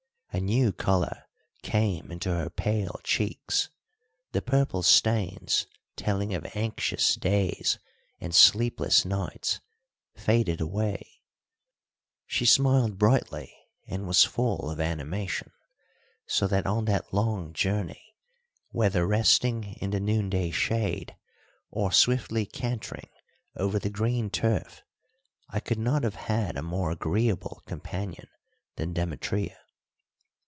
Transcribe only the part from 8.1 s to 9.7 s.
and sleepless nights